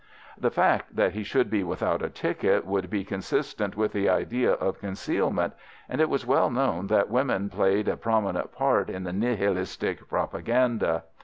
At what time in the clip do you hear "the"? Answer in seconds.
0.35-0.49, 3.93-4.09, 9.03-9.13